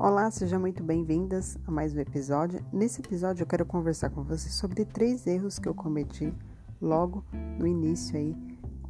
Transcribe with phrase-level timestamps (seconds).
[0.00, 2.64] Olá, sejam muito bem-vindas a mais um episódio.
[2.72, 6.32] Nesse episódio eu quero conversar com você sobre três erros que eu cometi
[6.80, 7.24] logo
[7.58, 8.32] no início aí,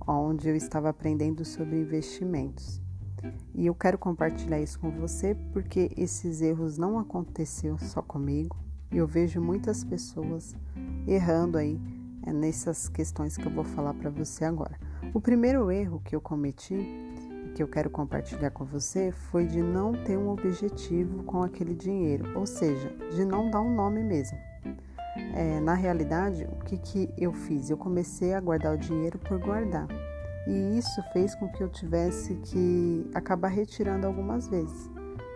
[0.06, 2.82] onde eu estava aprendendo sobre investimentos.
[3.54, 8.54] E eu quero compartilhar isso com você porque esses erros não aconteceram só comigo.
[8.92, 10.54] Eu vejo muitas pessoas
[11.06, 11.80] errando aí
[12.26, 14.78] é, nessas questões que eu vou falar para você agora.
[15.14, 16.76] O primeiro erro que eu cometi
[17.58, 22.38] que eu quero compartilhar com você foi de não ter um objetivo com aquele dinheiro,
[22.38, 24.38] ou seja, de não dar um nome mesmo.
[25.34, 27.68] É, na realidade, o que, que eu fiz?
[27.68, 29.88] Eu comecei a guardar o dinheiro por guardar.
[30.46, 34.88] E isso fez com que eu tivesse que acabar retirando algumas vezes.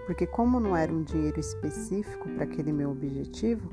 [0.07, 3.69] Porque, como não era um dinheiro específico para aquele meu objetivo,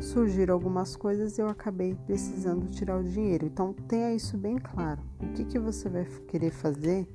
[0.00, 3.44] surgiram algumas coisas e eu acabei precisando tirar o dinheiro.
[3.44, 5.00] Então, tenha isso bem claro.
[5.20, 7.08] O que, que você vai querer fazer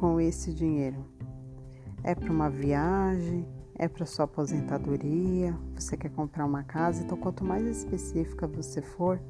[0.00, 1.04] com esse dinheiro?
[2.02, 3.46] É para uma viagem?
[3.74, 5.54] É para sua aposentadoria?
[5.74, 7.02] Você quer comprar uma casa?
[7.02, 9.20] Então, quanto mais específica você for,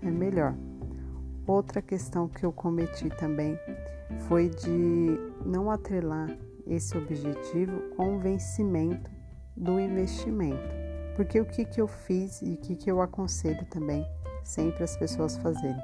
[0.00, 0.54] é melhor.
[1.46, 3.58] Outra questão que eu cometi também
[4.28, 6.30] foi de não atrelar
[6.66, 9.10] esse objetivo com o vencimento
[9.56, 10.70] do investimento.
[11.16, 14.06] Porque o que, que eu fiz e o que, que eu aconselho também
[14.44, 15.82] sempre as pessoas fazerem?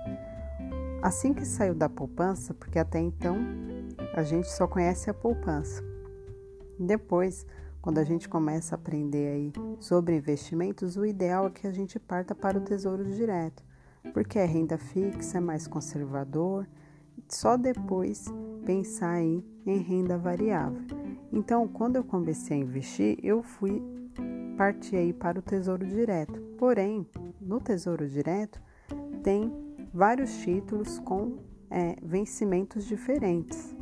[1.02, 3.36] Assim que saiu da poupança, porque até então
[4.16, 5.84] a gente só conhece a poupança.
[6.80, 7.46] Depois,
[7.82, 12.00] quando a gente começa a aprender aí sobre investimentos, o ideal é que a gente
[12.00, 13.62] parta para o Tesouro Direto,
[14.14, 16.66] porque é renda fixa, é mais conservador.
[17.28, 18.24] Só depois
[18.64, 20.80] pensar aí em renda variável.
[21.30, 23.82] Então, quando eu comecei a investir, eu fui
[24.56, 26.40] partir aí para o Tesouro Direto.
[26.56, 27.06] Porém,
[27.38, 28.62] no Tesouro Direto
[29.22, 29.52] tem
[29.92, 31.36] vários títulos com
[31.70, 33.75] é, vencimentos diferentes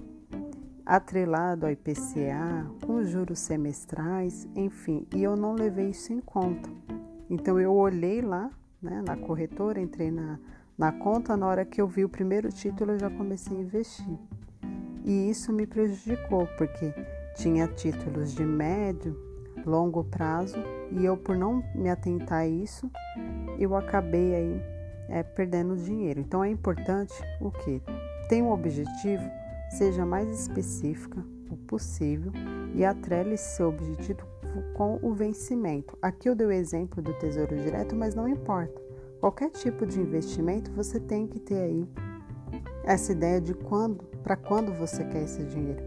[0.85, 6.69] atrelado ao IPCA, com juros semestrais, enfim, e eu não levei isso em conta.
[7.29, 8.51] Então eu olhei lá,
[8.83, 10.39] né, na corretora, entrei na,
[10.77, 14.19] na conta, na hora que eu vi o primeiro título eu já comecei a investir.
[15.05, 16.93] E isso me prejudicou, porque
[17.35, 19.17] tinha títulos de médio,
[19.65, 20.57] longo prazo,
[20.93, 22.91] e eu por não me atentar a isso,
[23.59, 24.63] eu acabei aí
[25.09, 26.21] é, perdendo dinheiro.
[26.21, 27.83] Então é importante o que?
[28.29, 29.25] Tem um objetivo,
[29.77, 32.33] seja mais específica o possível
[32.75, 34.27] e atrele seu objetivo
[34.75, 35.99] com o vencimento.
[36.01, 38.81] Aqui eu dei o exemplo do Tesouro Direto, mas não importa.
[39.21, 41.89] Qualquer tipo de investimento você tem que ter aí
[42.85, 45.83] essa ideia de quando, para quando você quer esse dinheiro.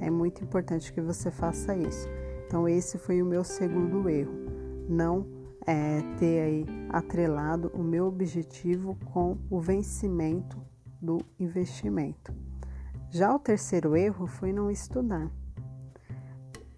[0.00, 2.08] É muito importante que você faça isso.
[2.46, 4.34] Então esse foi o meu segundo erro,
[4.88, 5.26] não
[5.66, 10.58] é, ter aí atrelado o meu objetivo com o vencimento
[11.00, 12.34] do investimento.
[13.12, 15.28] Já o terceiro erro foi não estudar.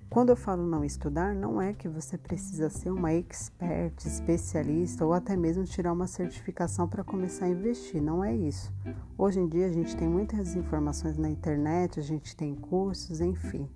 [0.08, 5.12] Quando eu falo não estudar, não é que você precisa ser uma expert, especialista ou
[5.12, 8.72] até mesmo tirar uma certificação para começar a investir, não é isso.
[9.18, 13.68] Hoje em dia a gente tem muitas informações na internet, a gente tem cursos, enfim.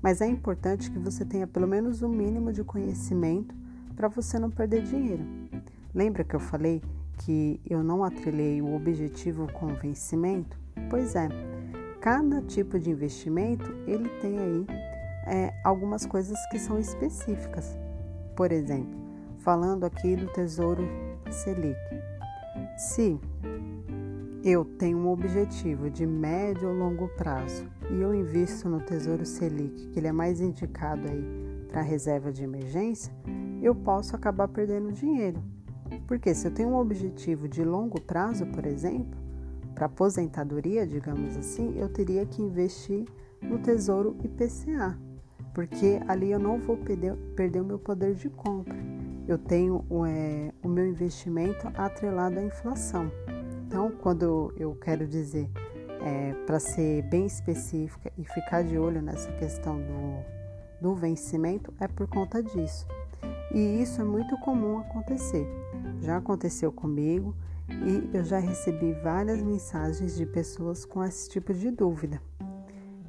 [0.00, 3.52] Mas é importante que você tenha pelo menos o um mínimo de conhecimento
[3.96, 5.24] para você não perder dinheiro.
[5.92, 6.80] Lembra que eu falei
[7.18, 10.56] que eu não atrelei o objetivo com o vencimento?
[10.90, 11.28] Pois é,
[12.00, 14.66] cada tipo de investimento ele tem aí
[15.26, 17.76] é, algumas coisas que são específicas.
[18.34, 18.94] Por exemplo,
[19.38, 20.86] falando aqui do Tesouro
[21.30, 21.76] Selic.
[22.76, 23.18] Se
[24.44, 29.88] eu tenho um objetivo de médio ou longo prazo e eu invisto no Tesouro Selic,
[29.88, 31.24] que ele é mais indicado aí
[31.68, 33.12] para reserva de emergência,
[33.60, 35.42] eu posso acabar perdendo dinheiro.
[36.06, 39.18] Porque se eu tenho um objetivo de longo prazo, por exemplo,
[39.76, 43.04] para aposentadoria, digamos assim, eu teria que investir
[43.42, 44.98] no Tesouro IPCA,
[45.54, 48.74] porque ali eu não vou perder, perder o meu poder de compra.
[49.28, 53.12] Eu tenho é, o meu investimento atrelado à inflação.
[53.66, 55.50] Então, quando eu quero dizer
[56.00, 60.24] é, para ser bem específica e ficar de olho nessa questão do,
[60.80, 62.86] do vencimento, é por conta disso.
[63.52, 65.46] E isso é muito comum acontecer.
[66.00, 67.34] Já aconteceu comigo
[67.68, 72.20] e eu já recebi várias mensagens de pessoas com esse tipo de dúvida,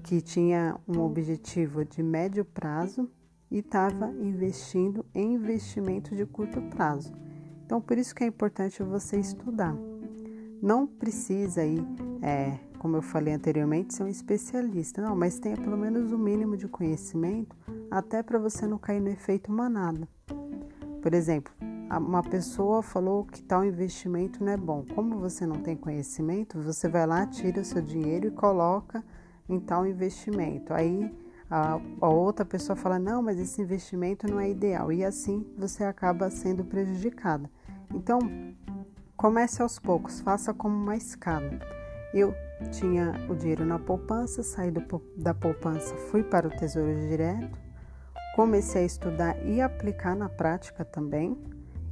[0.03, 3.09] que tinha um objetivo de médio prazo
[3.49, 7.13] e estava investindo em investimento de curto prazo.
[7.65, 9.75] Então, por isso que é importante você estudar.
[10.61, 11.77] Não precisa aí,
[12.21, 16.19] é, como eu falei anteriormente, ser um especialista, não, mas tenha pelo menos o um
[16.19, 17.55] mínimo de conhecimento
[17.91, 20.07] até para você não cair no efeito manada.
[21.01, 21.53] Por exemplo,
[21.89, 24.83] uma pessoa falou que tal investimento não é bom.
[24.93, 29.03] Como você não tem conhecimento, você vai lá, tira o seu dinheiro e coloca
[29.47, 30.73] em tal investimento.
[30.73, 31.09] Aí
[31.49, 35.85] A, a outra pessoa fala: não, mas esse investimento não é ideal, e assim você
[35.85, 37.49] acaba sendo prejudicada.
[37.93, 38.19] Então,
[39.15, 41.57] comece aos poucos, faça como uma escala.
[42.13, 42.33] Eu
[42.69, 44.81] tinha o dinheiro na poupança, saí do,
[45.15, 47.57] da poupança, fui para o Tesouro Direto,
[48.35, 51.37] comecei a estudar e aplicar na prática também.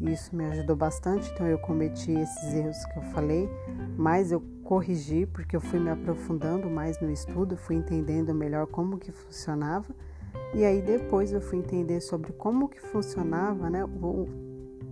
[0.01, 3.50] Isso me ajudou bastante, então eu cometi esses erros que eu falei,
[3.97, 8.97] mas eu corrigi porque eu fui me aprofundando mais no estudo, fui entendendo melhor como
[8.97, 9.95] que funcionava.
[10.53, 13.86] E aí depois eu fui entender sobre como que funcionava, né,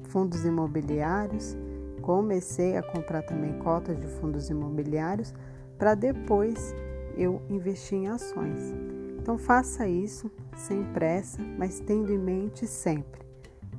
[0.04, 1.58] fundos imobiliários.
[2.02, 5.34] Comecei a comprar também cotas de fundos imobiliários
[5.78, 6.74] para depois
[7.18, 8.74] eu investir em ações.
[9.20, 13.23] Então faça isso sem pressa, mas tendo em mente sempre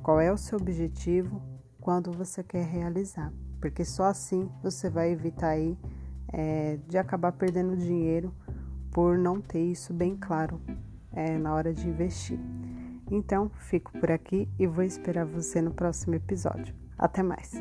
[0.05, 1.41] qual é o seu objetivo
[1.81, 5.75] quando você quer realizar, porque só assim você vai evitar aí
[6.31, 8.31] é, de acabar perdendo dinheiro
[8.91, 10.61] por não ter isso bem claro
[11.11, 12.39] é, na hora de investir.
[13.09, 16.75] Então, fico por aqui e vou esperar você no próximo episódio.
[16.99, 17.53] Até mais!